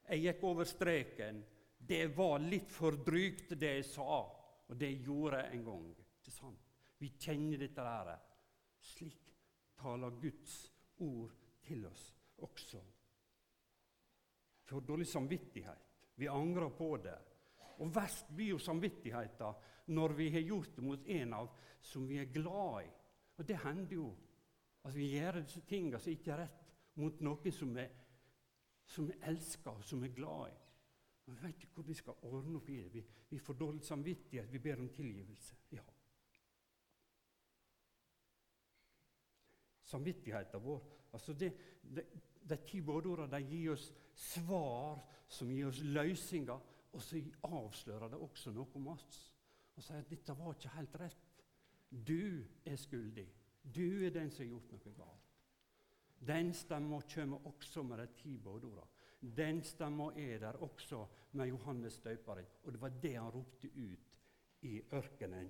Jeg 0.07 0.21
gikk 0.23 0.45
over 0.47 0.67
streken. 0.67 1.41
Det 1.77 2.05
var 2.15 2.37
litt 2.39 2.71
for 2.71 2.95
drygt, 3.03 3.55
det 3.59 3.73
jeg 3.79 3.87
sa. 3.89 4.21
Og 4.69 4.77
det 4.79 4.93
gjorde 5.03 5.41
jeg 5.41 5.57
en 5.57 5.65
gang. 5.67 5.89
Ikke 6.21 6.31
sant? 6.31 6.71
Vi 6.99 7.11
kjenner 7.19 7.59
dette 7.59 7.83
der. 7.83 8.13
Slik 8.93 9.33
taler 9.79 10.15
Guds 10.21 10.55
ord 11.03 11.33
til 11.67 11.85
oss 11.89 12.05
også. 12.43 12.79
For 14.63 14.79
dårlig 14.79 15.07
samvittighet. 15.07 15.89
Vi 16.15 16.27
angrer 16.27 16.69
på 16.69 16.97
det. 16.97 17.17
Og 17.81 17.95
verst 17.95 18.29
blir 18.35 18.53
jo 18.53 18.59
samvittigheten 18.61 19.71
når 19.93 20.13
vi 20.15 20.29
har 20.31 20.45
gjort 20.45 20.75
det 20.75 20.83
mot 20.83 21.07
en 21.07 21.33
av 21.33 21.49
som 21.83 22.07
vi 22.07 22.19
er 22.21 22.31
glad 22.31 22.83
i. 22.85 22.91
Og 23.37 23.47
det 23.47 23.57
hender 23.63 23.95
jo 23.95 24.07
at 24.83 24.95
vi 24.95 25.09
gjør 25.15 25.41
disse 25.41 25.63
tingene 25.67 25.99
som 25.99 26.11
ikke 26.11 26.31
er 26.31 26.43
rett, 26.43 26.59
mot 26.99 27.21
noen 27.25 27.55
som 27.55 27.71
vi, 27.75 27.85
som 28.85 29.07
vi 29.09 29.17
elsker 29.25 29.71
og 29.79 29.87
som 29.87 30.03
vi 30.03 30.11
er 30.11 30.15
glad 30.15 30.51
i. 30.51 30.59
Men 31.25 31.35
Vi 31.35 31.47
vet 31.47 31.55
ikke 31.55 31.75
hvor 31.75 31.87
vi 31.87 31.93
skal 31.93 32.25
ordne 32.27 32.57
opp 32.59 32.69
i 32.69 32.77
det. 32.81 32.93
Vi, 32.93 33.03
vi 33.29 33.39
får 33.39 33.53
dårlig 33.53 33.83
samvittighet. 33.83 34.51
Vi 34.51 34.59
ber 34.59 34.79
om 34.79 34.89
tilgivelse. 34.89 35.55
Ja. 35.71 35.83
Samvittigheten 39.93 40.63
vår 40.63 40.85
altså 41.13 41.33
det, 41.37 41.51
det, 41.83 42.05
De 42.43 42.57
ti 42.67 42.81
budordene 42.83 43.39
gir 43.47 43.71
oss 43.71 43.85
svar 44.19 44.99
som 45.31 45.51
gir 45.51 45.69
oss 45.69 45.79
løsninger, 45.79 46.65
og 46.93 47.01
så 47.01 47.21
avslører 47.47 48.11
det 48.11 48.19
også 48.19 48.51
noe 48.53 48.67
om 48.77 48.89
oss 48.93 49.21
og 49.73 49.81
sier 49.81 50.03
at 50.03 50.09
dette 50.11 50.35
var 50.37 50.53
ikke 50.53 50.73
helt 50.75 50.97
rett. 51.01 51.29
Du 51.89 52.43
er 52.65 52.77
skyldig. 52.77 53.25
Du 53.63 54.03
er 54.05 54.11
den 54.13 54.29
som 54.29 54.43
har 54.43 54.51
gjort 54.51 54.73
noe 54.73 54.93
galt. 54.97 55.31
Den 56.27 56.53
stemma 56.55 56.99
kommer 57.13 57.47
også 57.49 57.83
med 57.83 57.99
de 57.99 58.07
ti 58.19 58.35
budordene. 58.37 58.85
Den 59.23 59.61
stemma 59.63 60.09
er 60.19 60.39
der 60.39 60.59
også 60.61 61.05
med 61.31 61.47
Johannes 61.47 61.97
døperen. 62.03 62.45
Og 62.63 62.73
det 62.73 62.81
var 62.81 62.93
det 63.01 63.15
han 63.15 63.31
ropte 63.31 63.67
ut 63.67 64.13
i 64.61 64.81
ørkenen 64.93 65.49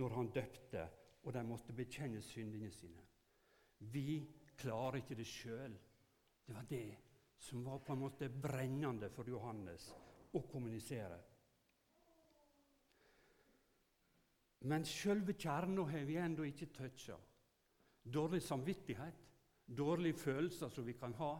når 0.00 0.16
han 0.16 0.30
døpte, 0.34 0.88
og 1.22 1.34
de 1.34 1.42
måtte 1.44 1.76
bekjenne 1.76 2.22
syndene 2.24 2.70
sine. 2.72 3.09
Vi 3.80 4.20
klarer 4.60 5.00
ikke 5.00 5.16
det 5.16 5.26
sjøl. 5.26 5.76
Det 6.46 6.54
var 6.54 6.66
det 6.68 6.98
som 7.40 7.64
var 7.64 7.80
på 7.80 7.94
en 7.94 8.02
måte 8.02 8.28
brennende 8.28 9.08
for 9.14 9.28
Johannes 9.28 9.88
å 10.36 10.42
kommunisere. 10.50 11.18
Men 14.68 14.84
sjølve 14.84 15.32
kjerna 15.40 15.86
har 15.88 16.04
vi 16.04 16.18
ennå 16.20 16.44
ikke 16.44 16.68
toucha. 16.74 17.16
Dårlig 18.04 18.42
samvittighet, 18.44 19.22
dårlige 19.64 20.18
følelser 20.20 20.68
som 20.68 20.84
vi 20.84 20.92
kan 21.00 21.14
ha. 21.16 21.32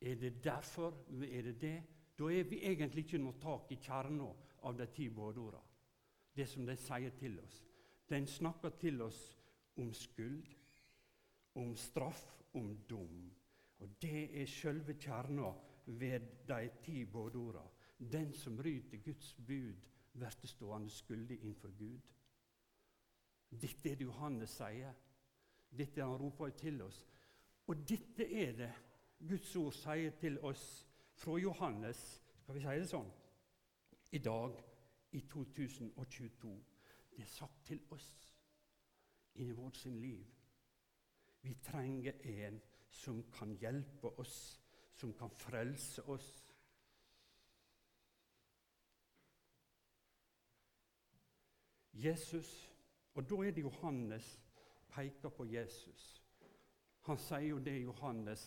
Er 0.00 0.16
det 0.20 0.38
derfor? 0.44 1.04
Er 1.20 1.42
det 1.42 1.60
det? 1.60 1.76
Da 2.16 2.30
er 2.32 2.48
vi 2.48 2.62
egentlig 2.64 3.04
ikke 3.04 3.20
noe 3.20 3.36
tak 3.40 3.72
i 3.72 3.80
kjerna 3.82 4.28
av 4.64 4.76
de 4.76 4.86
ti 4.92 5.08
bådeorda. 5.12 5.60
Det 6.36 6.48
som 6.48 6.64
de 6.66 6.76
sier 6.80 7.12
til 7.16 7.36
oss. 7.40 7.62
Den 8.08 8.26
snakker 8.26 8.72
til 8.80 9.02
oss 9.02 9.20
om 9.76 9.92
skyld, 9.92 10.46
om 11.56 11.76
straff, 11.76 12.22
om 12.54 12.76
dom. 12.88 13.32
Og 13.78 13.88
Det 14.02 14.40
er 14.40 14.46
sjølve 14.46 14.94
kjerna 14.94 15.52
ved 15.86 16.20
de 16.48 16.70
ti 16.82 17.04
budordene. 17.04 17.70
Den 17.98 18.32
som 18.34 18.56
bryter 18.56 18.98
Guds 19.04 19.34
bud, 19.34 19.74
blir 20.12 20.46
stående 20.48 20.90
skyldig 20.90 21.40
innenfor 21.40 21.72
Gud. 21.78 22.00
Dette 23.50 23.90
er 23.90 23.96
det 23.96 24.04
Johannes 24.04 24.50
sier. 24.50 24.92
Dette 25.70 26.02
han 26.02 26.16
roper 26.20 26.50
til 26.56 26.82
oss. 26.82 27.06
Og 27.66 27.88
dette 27.88 28.24
er 28.24 28.52
det 28.56 28.72
Guds 29.28 29.56
ord 29.56 29.72
sier 29.72 30.10
til 30.20 30.38
oss 30.44 30.86
fra 31.16 31.38
Johannes, 31.40 32.22
skal 32.42 32.54
vi 32.54 32.60
si 32.60 32.78
det 32.80 32.88
sånn, 32.90 33.12
i 34.12 34.20
dag, 34.22 34.58
i 35.16 35.20
2022. 35.20 36.52
Det 37.10 37.24
er 37.24 37.30
sagt 37.32 37.64
til 37.66 37.80
oss 37.90 38.10
inni 39.34 39.56
vårt 39.56 39.76
sin 39.76 39.96
liv. 40.00 40.35
Vi 41.46 41.54
trenger 41.54 42.12
en 42.26 42.60
som 42.90 43.22
kan 43.32 43.52
hjelpe 43.60 44.08
oss, 44.18 44.60
som 44.94 45.12
kan 45.14 45.30
frelse 45.30 46.02
oss. 46.02 46.30
Jesus, 51.92 52.70
og 53.14 53.30
da 53.30 53.38
er 53.46 53.54
det 53.54 53.62
Johannes 53.62 54.26
peker 54.90 55.30
på 55.30 55.46
Jesus. 55.46 56.08
Han 57.06 57.18
sier 57.18 57.46
jo 57.52 57.60
det 57.62 57.76
i 57.78 57.84
Johannes 57.84 58.42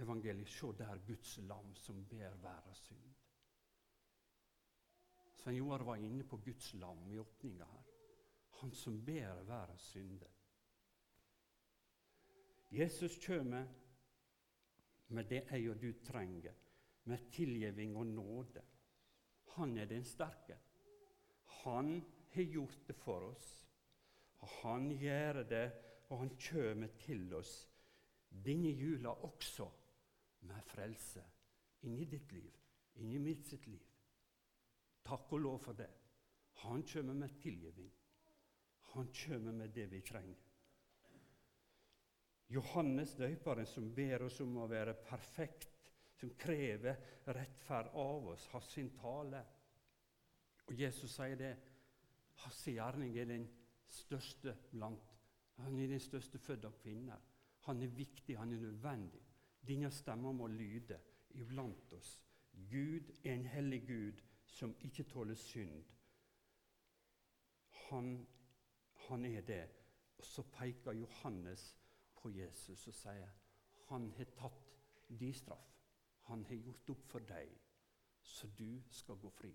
evangeliet. 0.00 0.48
Se 0.48 0.72
der 0.78 1.04
Guds 1.06 1.36
lam 1.38 1.74
som 1.76 2.00
ber 2.08 2.38
verdens 2.46 2.80
synd. 2.88 3.12
Svein 5.36 5.56
Joar 5.56 5.84
var 5.84 6.00
inne 6.00 6.24
på 6.24 6.40
Guds 6.40 6.72
lam 6.80 7.10
i 7.12 7.18
åpninga 7.20 7.68
her. 7.68 7.92
Han 8.62 8.72
som 8.72 9.04
ber 9.04 9.44
verdens 9.44 9.92
synder. 9.92 10.32
Jesus 12.70 13.18
kommer 13.26 13.66
med 15.08 15.28
det 15.30 15.44
jeg 15.50 15.70
og 15.70 15.80
du 15.80 15.92
trenger, 16.04 16.52
med 17.04 17.30
tilgivning 17.32 17.96
og 17.96 18.06
nåde. 18.06 18.62
Han 19.56 19.76
er 19.78 19.84
den 19.84 20.04
sterke. 20.04 20.56
Han 21.44 22.04
har 22.32 22.42
gjort 22.42 22.88
det 22.88 22.96
for 22.96 23.28
oss. 23.28 23.50
Han 24.62 24.90
gjør 24.90 25.42
det, 25.48 25.72
og 26.08 26.18
han 26.18 26.32
kommer 26.50 26.88
til 26.98 27.34
oss 27.34 27.68
denne 28.44 28.72
jula 28.74 29.12
også 29.24 29.68
med 30.48 30.62
frelse 30.66 31.22
inni 31.84 32.04
ditt 32.08 32.32
liv, 32.32 32.52
inni 33.00 33.18
mitt 33.20 33.46
sitt 33.46 33.66
liv. 33.68 33.84
Takk 35.04 35.32
og 35.36 35.44
lov 35.44 35.58
for 35.60 35.76
det. 35.76 35.90
Han 36.64 36.82
kommer 36.88 37.14
med 37.14 37.36
tilgivning. 37.40 37.92
Han 38.94 39.10
kommer 39.12 39.52
med 39.52 39.74
det 39.74 39.90
vi 39.90 40.00
trenger. 40.00 40.43
Johannes 42.52 43.14
døperen 43.16 43.66
som 43.66 43.88
ber 43.94 44.26
oss 44.26 44.40
om 44.44 44.58
å 44.60 44.68
være 44.68 44.96
perfekt, 45.06 45.70
som 46.14 46.30
krever 46.38 47.00
rettferd 47.26 47.90
av 47.98 48.28
oss, 48.34 48.46
har 48.52 48.62
sin 48.68 48.90
tale. 48.96 49.40
Og 50.68 50.78
Jesus 50.78 51.16
sier 51.16 51.36
det. 51.40 51.54
Hans 52.44 52.60
gjerning 52.66 53.16
er 53.18 53.28
den 53.30 53.44
største 53.86 54.56
blant 54.72 55.10
Han 55.62 55.76
er 55.78 55.86
den 55.86 56.00
største 56.02 56.38
født 56.42 56.64
av 56.66 56.72
kvinner. 56.82 57.20
Han 57.68 57.82
er 57.82 57.92
viktig, 57.94 58.34
han 58.36 58.52
er 58.52 58.58
nødvendig. 58.58 59.20
Denne 59.62 59.90
stemma 59.94 60.32
må 60.34 60.48
lyde 60.50 60.98
iblant 61.38 61.92
oss. 61.94 62.16
Gud 62.70 63.12
er 63.22 63.36
en 63.36 63.46
hellig 63.46 63.84
Gud 63.86 64.22
som 64.50 64.74
ikke 64.82 65.06
tåler 65.08 65.38
synd. 65.38 65.84
Han, 67.86 68.26
han 69.06 69.24
er 69.24 69.46
det. 69.46 69.62
Og 70.18 70.26
så 70.26 70.42
peker 70.42 70.98
Johannes 70.98 71.76
på 72.24 72.32
Jesus 72.32 72.86
og 72.88 72.96
sier 72.96 73.32
han 73.90 74.08
har 74.16 74.30
tatt 74.38 74.70
din 75.20 75.34
straff. 75.36 75.68
Han 76.30 76.44
har 76.48 76.56
gjort 76.56 76.94
opp 76.94 77.04
for 77.10 77.26
deg, 77.28 77.50
så 78.24 78.48
du 78.56 78.80
skal 78.88 79.18
gå 79.20 79.30
fri. 79.36 79.52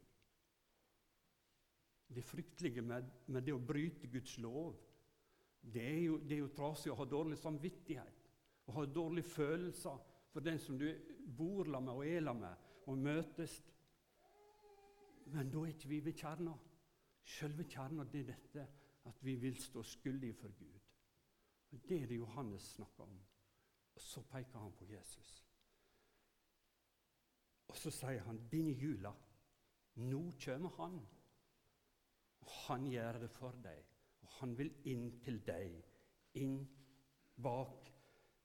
Det 2.10 2.24
fryktelige 2.26 2.84
med, 2.86 3.10
med, 3.26 3.44
det 3.46 3.56
å 3.56 3.62
bryte 3.62 4.10
Guds 4.10 4.36
lov, 4.42 4.78
det 5.62 5.82
er, 5.82 6.00
jo, 6.06 6.20
det 6.22 6.38
er 6.38 6.44
jo 6.44 6.54
trasig 6.56 6.92
å 6.94 6.98
ha 6.98 7.08
dårlig 7.10 7.38
samvittighet. 7.42 8.30
Å 8.70 8.76
ha 8.78 8.86
dårlige 8.86 9.34
følelser 9.34 9.98
for 10.30 10.46
den 10.46 10.62
som 10.62 10.78
du 10.78 10.88
bor 11.38 11.68
la 11.70 11.82
med 11.82 11.98
og 11.98 12.06
er 12.06 12.22
la 12.22 12.36
med, 12.38 12.68
og 12.90 13.02
møtes. 13.02 13.58
Men 15.34 15.50
da 15.50 15.66
er 15.66 15.74
ikke 15.74 15.90
vi 15.92 16.04
ved 16.06 16.18
kjerna. 16.22 16.54
Selve 17.30 17.66
kjerna 17.70 18.06
er 18.06 18.30
dette 18.30 18.68
at 19.10 19.26
vi 19.26 19.36
vil 19.42 19.58
stå 19.62 19.84
skyldige 19.86 20.38
for 20.38 20.54
Gud. 20.58 20.79
Det 21.90 22.04
er 22.04 22.08
det 22.08 22.16
Johannes 22.16 22.62
snakker 22.62 23.04
om. 23.04 23.20
Og 23.96 24.02
så 24.02 24.22
peker 24.22 24.60
han 24.60 24.72
på 24.78 24.86
Jesus. 24.86 25.46
Og 27.68 27.78
så 27.78 27.92
sier 27.94 28.22
han 28.26 28.42
denne 28.52 28.74
jula, 28.78 29.12
nå 29.96 30.22
kommer 30.46 30.70
han. 30.78 31.00
Og 32.40 32.52
han 32.68 32.86
gjør 32.90 33.20
det 33.24 33.30
for 33.34 33.58
deg, 33.64 33.82
og 34.22 34.30
han 34.40 34.58
vil 34.58 34.72
inn 34.90 35.10
til 35.22 35.42
deg, 35.46 35.76
inn 36.40 36.62
bak 37.44 37.90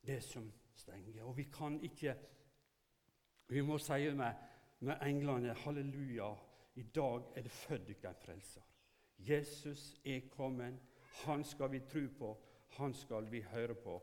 det 0.04 0.20
som 0.24 0.48
stenger. 0.76 1.22
Og 1.24 1.36
vi 1.36 1.48
kan 1.52 1.80
ikke 1.82 2.16
Vi 3.46 3.60
må 3.60 3.76
si 3.78 4.08
med, 4.16 4.34
med 4.80 5.02
englene 5.04 5.52
halleluja, 5.54 6.30
i 6.74 6.82
dag 6.82 7.26
er 7.36 7.42
det 7.42 7.50
født 7.52 7.88
dere 7.88 8.10
en 8.10 8.20
frelser. 8.22 8.62
Jesus 9.18 10.00
er 10.04 10.30
kommet. 10.30 10.80
Han 11.24 11.44
skal 11.44 11.70
vi 11.72 11.80
tro 11.80 12.06
på, 12.18 12.30
han 12.76 12.94
skal 12.94 13.30
vi 13.30 13.40
høre 13.40 13.74
på, 13.74 13.98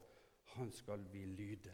han 0.55 0.71
skal 0.71 1.05
vi 1.11 1.25
lyde. 1.25 1.73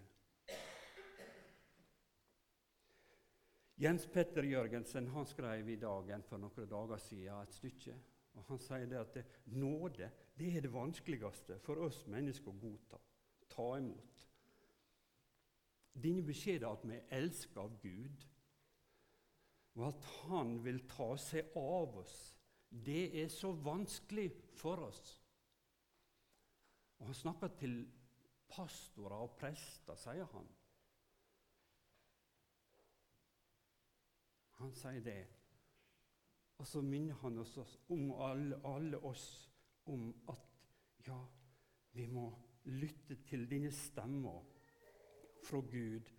Jens 3.77 4.07
Petter 4.09 4.43
Jørgensen 4.43 5.07
han 5.13 5.25
skrev 5.29 5.67
i 5.69 5.75
Dagen 5.77 6.23
for 6.25 6.41
noen 6.41 6.69
dager 6.69 6.97
siden 7.01 7.43
et 7.43 7.53
stykke. 7.53 7.93
og 8.33 8.45
Han 8.47 8.61
sier 8.61 8.87
det 8.89 8.97
at 8.97 9.19
nåde 9.53 10.09
det 10.37 10.49
er 10.55 10.61
det 10.65 10.73
vanskeligste 10.73 11.59
for 11.65 11.81
oss 11.85 12.03
mennesker 12.09 12.49
å 12.51 12.57
godta, 12.61 12.97
ta 13.49 13.67
imot. 13.77 14.25
Denne 15.97 16.25
beskjeden 16.25 16.69
at 16.69 16.83
vi 16.85 16.97
er 16.97 17.15
elsket 17.19 17.57
av 17.57 17.77
Gud, 17.81 18.25
og 19.77 19.87
at 19.87 20.09
Han 20.27 20.57
vil 20.65 20.83
ta 20.89 21.15
seg 21.21 21.53
av 21.57 21.97
oss, 22.01 22.17
det 22.69 23.21
er 23.21 23.29
så 23.33 23.51
vanskelig 23.53 24.31
for 24.57 24.89
oss. 24.89 25.19
Og 26.97 27.05
Han 27.05 27.13
snakker 27.13 27.47
til 27.47 27.91
pastorer 28.49 29.15
og 29.15 29.35
prester, 29.39 29.95
sier 29.95 30.25
han. 30.31 30.47
Han 34.57 34.73
sier 34.73 35.03
det. 35.05 35.19
Og 36.57 36.65
så 36.67 36.81
minner 36.81 37.19
han 37.21 37.37
oss 37.37 37.57
om 37.93 38.11
alle, 38.11 38.57
alle 38.65 38.97
oss 39.05 39.27
om 39.85 40.09
at 40.29 40.47
ja, 41.07 41.19
vi 41.93 42.07
må 42.09 42.31
lytte 42.65 43.19
til 43.29 43.45
denne 43.49 43.71
stemma 43.71 44.33
fra 45.45 45.61
Gud 45.61 46.09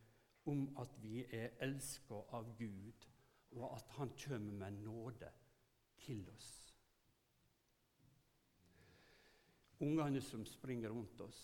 om 0.49 0.69
at 0.81 0.95
vi 1.03 1.25
er 1.35 1.59
elska 1.61 2.23
av 2.33 2.55
Gud, 2.57 3.09
og 3.51 3.75
at 3.75 3.91
Han 3.99 4.13
kommer 4.25 4.53
med 4.53 4.71
nåde 4.85 5.31
til 5.99 6.31
oss. 6.31 6.68
Ungene 9.81 10.21
som 10.21 10.45
springer 10.47 10.91
rundt 10.91 11.21
oss, 11.21 11.41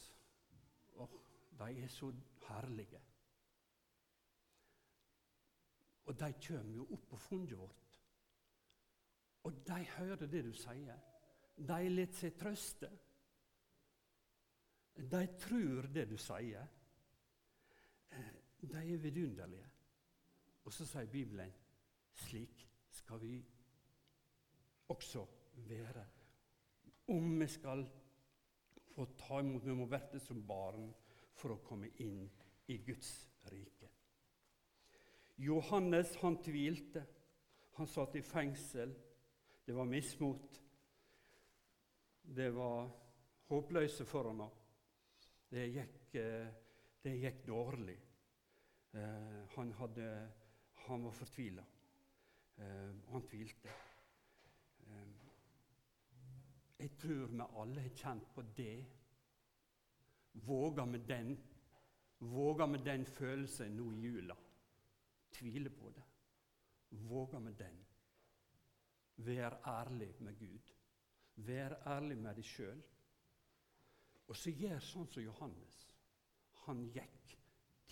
oh, 0.98 1.18
de 1.58 1.68
er 1.84 1.88
så 1.88 2.10
herlige. 2.48 3.00
Og 6.04 6.18
de 6.20 6.32
kommer 6.46 6.76
jo 6.76 6.86
opp 6.92 7.08
på 7.10 7.16
funnet 7.16 7.56
vårt. 7.58 7.98
Og 9.44 9.60
de 9.66 9.80
hører 9.96 10.26
det 10.26 10.42
du 10.44 10.52
sier. 10.56 11.00
De 11.56 11.88
lar 11.90 12.12
seg 12.16 12.36
trøste. 12.40 12.90
De 14.94 15.22
tror 15.40 15.88
det 15.94 16.06
du 16.10 16.16
sier. 16.20 16.66
Eh, 18.10 18.34
de 18.60 18.82
er 18.82 19.02
vidunderlige. 19.02 19.70
Og 20.64 20.72
så 20.72 20.86
sier 20.88 21.10
Bibelen 21.12 21.52
slik 22.14 22.66
skal 22.94 23.20
vi 23.20 23.34
også 24.88 25.24
være. 25.68 26.04
Om 27.08 27.40
vi 27.40 27.48
skal 27.48 27.84
få 28.94 29.06
ta 29.18 29.40
imot 29.40 29.64
Vi 29.64 29.74
må 29.74 29.86
verte 29.90 30.20
som 30.22 30.42
barn 30.46 30.92
for 31.34 31.54
å 31.54 31.62
komme 31.66 31.90
inn 32.02 32.28
i 32.70 32.78
Guds 32.86 33.10
rike. 33.50 33.90
Johannes 35.36 36.14
han 36.22 36.38
tvilte. 36.42 37.02
Han 37.74 37.90
satt 37.90 38.14
i 38.16 38.22
fengsel. 38.22 38.94
Det 39.66 39.74
var 39.74 39.88
mismot. 39.90 40.60
Det 42.22 42.50
var 42.54 42.90
håpløse 43.50 44.06
for 44.08 44.30
ham. 44.30 44.44
Det 45.50 45.66
gikk, 45.68 46.14
eh, 46.14 46.52
det 47.02 47.16
gikk 47.18 47.46
dårlig. 47.46 47.98
Eh, 48.94 49.42
han, 49.56 49.72
hadde, 49.72 50.06
han 50.86 51.04
var 51.04 51.18
fortvila. 51.18 51.64
Eh, 52.56 52.94
han 53.10 53.26
tvilte. 53.26 53.74
Jeg 56.84 56.98
tror 57.00 57.30
vi 57.32 57.40
alle 57.40 57.80
har 57.80 57.94
kjent 57.96 58.26
på 58.34 58.42
det. 58.56 58.84
Våger 60.44 60.84
med 60.84 61.06
den, 61.08 61.36
våger 62.18 62.66
med 62.66 62.84
den 62.84 63.06
følelsen 63.06 63.76
nå 63.78 63.86
i 63.92 64.02
jula 64.04 64.36
tviler 65.34 65.70
på 65.70 65.90
det. 65.90 66.02
Våger 66.88 67.38
med 67.38 67.52
den. 67.52 67.86
Vær 69.16 69.56
ærlig 69.66 70.14
med 70.20 70.38
Gud. 70.38 70.72
Vær 71.34 71.78
ærlig 71.86 72.18
med 72.18 72.34
deg 72.36 72.44
sjøl. 72.44 72.82
Og 74.28 74.36
så 74.36 74.52
gjør 74.52 74.84
sånn 74.84 75.08
som 75.10 75.24
Johannes. 75.24 75.80
Han 76.66 76.84
gikk 76.94 77.36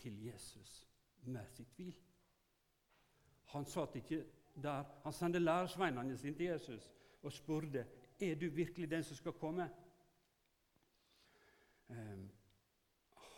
til 0.03 0.21
Jesus 0.27 0.83
med 1.25 1.49
sitt 1.57 1.73
tvil. 1.77 1.97
Han 3.57 3.65
satt 3.67 3.97
ikke 3.97 4.25
der. 4.55 4.85
Han 5.05 5.17
sendte 5.17 5.41
læresveinene 5.41 6.17
sine 6.19 6.37
til 6.37 6.53
Jesus 6.53 6.93
og 7.23 7.33
spurte 7.33 7.87
er 8.21 8.35
du 8.35 8.49
virkelig 8.51 8.91
den 8.91 9.05
som 9.05 9.17
skal 9.17 9.33
komme. 9.33 9.69
Um, 11.89 12.31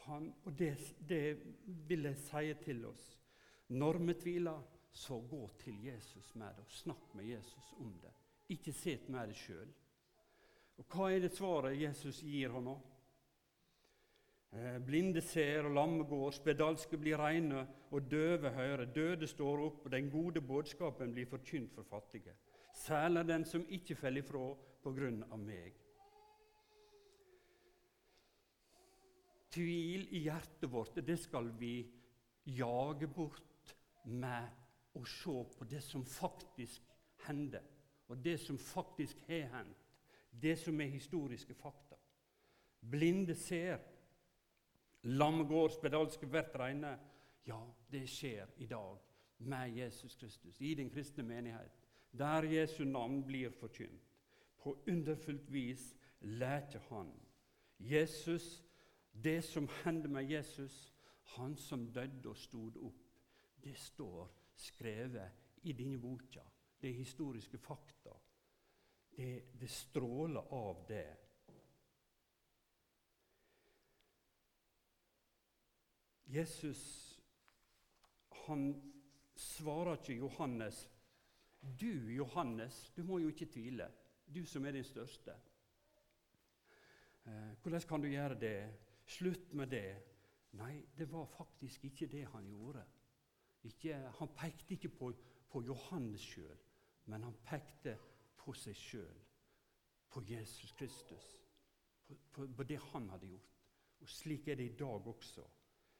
han, 0.04 0.34
og 0.44 0.58
det, 0.58 0.76
det 1.08 1.38
vil 1.64 2.04
jeg 2.10 2.16
si 2.16 2.54
til 2.64 2.84
oss. 2.86 3.04
Når 3.68 3.98
vi 3.98 4.14
tviler, 4.14 4.62
så 4.94 5.18
gå 5.30 5.50
til 5.58 5.84
Jesus 5.84 6.34
med 6.34 6.46
det, 6.54 6.62
og 6.62 6.70
snakk 6.70 7.14
med 7.14 7.24
Jesus 7.24 7.72
om 7.80 7.96
det 8.02 8.12
Ikke 8.48 8.72
sitt 8.72 9.08
med 9.08 9.28
det 9.28 9.36
sjøl. 9.36 9.70
Og 10.78 10.84
hva 10.92 11.08
er 11.10 11.24
det 11.24 11.32
svaret 11.34 11.80
Jesus 11.80 12.20
gir 12.22 12.52
henne? 12.52 12.74
Eh, 14.54 14.78
blinde 14.86 15.20
ser, 15.20 15.64
og 15.64 15.74
lamme 15.74 16.04
går, 16.06 16.30
spedalske 16.36 16.98
blir 16.98 17.18
reine, 17.18 17.64
og 17.90 18.10
døve 18.10 18.50
hører. 18.54 18.84
Døde 18.84 19.26
står 19.26 19.64
opp, 19.64 19.80
og 19.84 19.90
den 19.90 20.10
gode 20.10 20.40
budskapen 20.40 21.14
blir 21.14 21.26
forkynt 21.26 21.74
for 21.74 21.82
fattige. 21.82 22.36
Særlig 22.74 23.26
den 23.28 23.44
som 23.46 23.64
ikke 23.70 23.96
faller 23.96 24.24
ifra 24.24 24.44
på 24.82 24.92
grunn 24.92 25.22
av 25.30 25.38
meg. 25.38 25.76
Tvil 29.54 30.08
i 30.10 30.24
hjertet 30.26 30.66
vårt, 30.70 30.98
det 31.06 31.16
skal 31.22 31.52
vi 31.60 31.76
jage 32.50 33.06
bort 33.06 33.74
med 34.04 34.50
å 34.98 35.04
se 35.06 35.36
på 35.58 35.66
det 35.70 35.80
som 35.82 36.04
faktisk 36.04 36.82
hender, 37.28 37.62
og 38.10 38.18
det 38.24 38.36
som 38.42 38.58
faktisk 38.58 39.22
har 39.28 39.48
hendt. 39.54 39.80
Det 40.34 40.56
som 40.58 40.80
er 40.82 40.90
historiske 40.90 41.54
fakta. 41.54 41.94
Blinde 42.90 43.36
ser. 43.38 43.78
Lam 45.06 45.44
går, 45.46 45.68
spedalske 45.76 46.26
blir 46.26 46.50
reine. 46.58 46.96
Ja, 47.46 47.60
det 47.92 48.08
skjer 48.10 48.50
i 48.58 48.66
dag 48.66 48.98
med 49.38 49.76
Jesus 49.76 50.16
Kristus 50.16 50.60
i 50.60 50.74
den 50.74 50.90
kristne 50.90 51.22
menighet, 51.22 51.83
der 52.18 52.44
Jesu 52.44 52.84
navn 52.84 53.24
blir 53.26 53.50
forkynt. 53.50 54.02
På 54.56 54.78
underfullt 54.86 55.52
vis 55.52 55.94
lærte 56.20 56.78
han 56.88 57.12
Jesus 57.78 58.64
det 59.22 59.44
som 59.44 59.68
hendte 59.84 60.08
med 60.08 60.30
Jesus, 60.30 60.94
han 61.22 61.56
som 61.56 61.92
døde 61.92 62.28
og 62.28 62.36
stod 62.36 62.76
opp, 62.76 63.02
det 63.64 63.76
står 63.78 64.30
skrevet 64.56 65.30
i 65.62 65.72
denne 65.72 65.98
boka. 65.98 66.42
Det 66.80 66.90
er 66.90 66.98
historiske 66.98 67.58
fakta. 67.58 68.12
Det, 69.16 69.58
det 69.60 69.70
stråler 69.70 70.52
av 70.52 70.84
det. 70.88 71.06
Jesus 76.26 76.80
han 78.46 78.74
svarer 79.36 79.96
ikke 79.96 80.18
Johannes. 80.18 80.90
Du, 81.80 82.10
Johannes, 82.12 82.92
du 82.96 83.02
må 83.02 83.18
jo 83.18 83.28
ikke 83.32 83.46
tvile. 83.46 83.88
Du 84.34 84.44
som 84.46 84.64
er 84.64 84.76
den 84.76 84.84
største. 84.84 85.34
Eh, 87.26 87.52
hvordan 87.62 87.80
kan 87.88 88.02
du 88.02 88.08
gjøre 88.08 88.40
det? 88.40 88.58
Slutt 89.06 89.52
med 89.52 89.72
det. 89.72 89.96
Nei, 90.52 90.84
det 90.98 91.08
var 91.12 91.24
faktisk 91.26 91.84
ikke 91.84 92.06
det 92.06 92.26
han 92.32 92.46
gjorde. 92.46 92.84
Ikke, 93.64 93.96
han 94.18 94.28
pekte 94.36 94.74
ikke 94.74 94.88
på, 94.88 95.12
på 95.50 95.62
Johannes 95.64 96.20
sjøl, 96.20 96.58
men 97.10 97.24
han 97.24 97.36
pekte 97.46 97.96
på 98.38 98.52
seg 98.56 98.76
sjøl, 98.76 99.20
på 100.12 100.22
Jesus 100.28 100.72
Kristus, 100.76 101.30
på, 102.06 102.16
på, 102.32 102.46
på, 102.56 102.66
det 102.68 102.78
han 102.92 103.08
hadde 103.10 103.32
gjort. 103.32 103.54
Og 104.04 104.10
Slik 104.10 104.48
er 104.48 104.60
det 104.60 104.68
i 104.68 104.76
dag 104.78 105.06
også. 105.08 105.46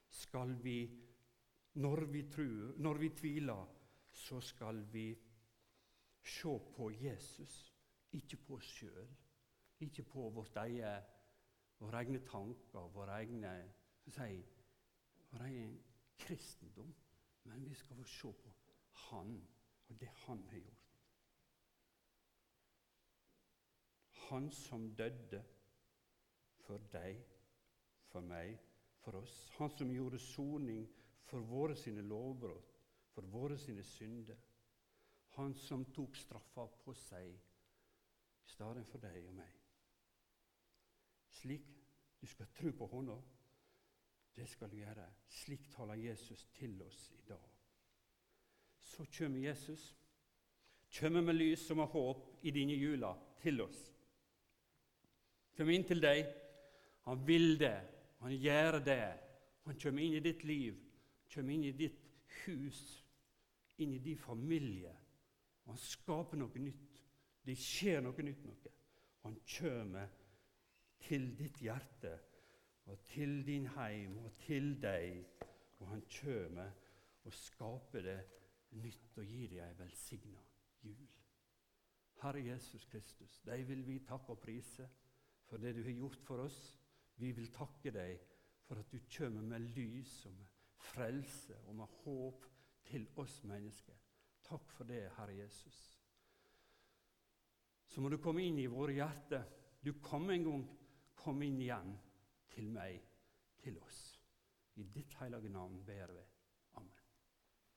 Skal 0.09 0.53
vi, 0.63 0.79
når 1.81 2.05
vi 2.13 2.23
tror, 2.31 2.75
når 2.79 3.01
vi 3.01 3.11
tviler, 3.17 3.65
så 4.13 4.41
skal 4.41 4.85
vi 4.93 5.09
se 6.25 6.59
på 6.77 6.91
Jesus, 6.91 7.75
ikke 8.13 8.37
på 8.37 8.55
oss 8.55 8.71
sjøl, 8.79 9.11
ikke 9.81 10.03
på 10.03 10.29
vårt 10.31 10.57
eget 10.57 11.15
våre 11.79 12.01
egne 12.01 12.21
tanker, 12.25 12.89
våre 12.95 13.19
egne 13.21 13.53
si, 14.09 14.39
vår 15.31 15.47
egen 15.49 15.75
kristendom. 16.19 16.95
Men 17.45 17.65
vi 17.69 17.75
skal 17.77 17.97
få 17.97 18.05
se 18.09 18.33
på 18.33 18.53
Han 19.11 19.35
og 19.89 20.01
det 20.01 20.09
Han 20.09 20.47
har 20.49 20.59
gjort. 20.59 20.93
Han 24.29 24.51
som 24.51 24.95
døde 24.97 25.43
for 26.65 26.81
deg, 26.93 27.19
for 28.09 28.25
meg, 28.25 28.57
for 29.03 29.19
oss. 29.21 29.35
Han 29.59 29.71
som 29.77 29.91
gjorde 29.93 30.19
soning 30.19 30.87
for 31.29 31.45
våre 31.45 31.77
sine 31.77 32.01
lovbrudd, 32.03 32.71
for 33.13 33.23
våre 33.23 33.59
sine 33.59 33.83
synder. 33.85 34.39
Han 35.37 35.55
som 35.59 35.85
tok 35.95 36.17
straffa 36.17 36.69
på 36.85 36.95
seg 36.95 37.29
i 37.33 38.49
stedet 38.55 38.87
for 38.91 39.03
deg 39.03 39.23
og 39.27 39.37
meg 39.41 39.65
slik 41.45 41.65
du 42.21 42.27
skal 42.27 42.47
tro 42.57 42.71
på 42.73 42.87
Hånda. 42.87 43.17
Det 44.35 44.47
skal 44.49 44.71
du 44.71 44.79
gjøre. 44.79 45.05
Slik 45.29 45.69
taler 45.75 45.95
Jesus 45.95 46.47
til 46.57 46.81
oss 46.83 47.11
i 47.13 47.23
dag. 47.29 47.51
Så 48.81 49.05
kommer 49.19 49.39
Jesus, 49.39 49.95
kommer 50.99 51.21
med 51.21 51.35
lys 51.35 51.71
og 51.71 51.77
med 51.77 51.87
håp 51.93 52.25
i 52.43 52.51
dine 52.51 52.79
jula 52.81 53.13
til 53.43 53.61
oss. 53.61 53.83
Kom 55.57 55.71
inn 55.71 55.85
til 55.87 56.01
deg. 56.03 56.25
Han 57.05 57.27
vil 57.27 57.59
det. 57.61 57.77
Han 58.25 58.33
gjør 58.33 58.81
det. 58.85 59.05
Han 59.67 59.79
kommer 59.81 60.03
inn 60.03 60.17
i 60.17 60.25
ditt 60.25 60.43
liv, 60.45 60.81
kommer 61.33 61.55
inn 61.55 61.69
i 61.69 61.77
ditt 61.77 62.01
hus, 62.45 62.81
inn 63.81 63.95
i 63.95 64.01
din 64.03 64.19
familie. 64.19 64.93
Han 65.67 65.81
skaper 65.81 66.39
noe 66.41 66.61
nytt. 66.61 67.01
Det 67.45 67.57
skjer 67.59 68.03
noe 68.05 68.25
nytt. 68.25 68.45
noe. 68.45 68.73
Han 69.25 69.37
kommer 69.59 70.09
til 71.01 71.31
ditt 71.39 71.61
hjerte 71.65 72.13
og 72.85 73.01
til 73.09 73.41
din 73.47 73.67
heim 73.77 74.19
og 74.25 74.33
til 74.45 74.75
deg. 74.83 75.25
Og 75.81 75.89
han 75.89 76.05
kommer 76.21 76.73
og 77.25 77.33
skaper 77.33 78.05
det 78.05 78.19
nytt 78.81 79.19
og 79.21 79.29
gir 79.29 79.49
deg 79.53 79.63
ei 79.65 79.79
velsigna 79.79 80.43
jul. 80.85 81.09
Herre 82.23 82.41
Jesus 82.45 82.85
Kristus, 82.89 83.41
deg 83.45 83.67
vil 83.69 83.83
vi 83.87 83.99
takke 84.05 84.33
og 84.33 84.41
prise 84.41 84.89
for 85.49 85.61
det 85.61 85.75
du 85.77 85.83
har 85.85 85.97
gjort 85.97 86.21
for 86.25 86.45
oss. 86.45 86.61
Vi 87.21 87.33
vil 87.37 87.53
takke 87.53 87.93
deg 87.95 88.21
for 88.65 88.81
at 88.81 88.93
du 88.93 88.99
kommer 89.17 89.45
med 89.45 89.69
lys 89.77 90.25
og 90.27 90.37
med 90.39 90.47
frelse 90.93 91.57
og 91.69 91.77
med 91.81 92.01
håp 92.05 92.47
til 92.85 93.07
oss 93.21 93.43
mennesker. 93.45 93.97
Takk 94.45 94.71
for 94.77 94.89
det, 94.89 95.03
Herre 95.17 95.37
Jesus. 95.39 95.81
Så 97.89 98.03
må 98.03 98.11
du 98.11 98.19
komme 98.19 98.45
inn 98.45 98.59
i 98.59 98.71
våre 98.71 98.97
hjerter. 98.97 99.45
Du 99.81 99.95
kom 100.03 100.31
en 100.31 100.45
gang 100.45 100.65
Kom 101.25 101.41
inn 101.41 101.57
igjen 101.57 101.95
til 102.53 102.67
meg, 102.69 102.99
til 103.63 103.79
oss. 103.81 104.01
I 104.77 104.85
ditt 104.93 105.15
hellige 105.23 105.49
navn 105.49 105.79
ber 105.87 106.11
vi. 106.13 106.25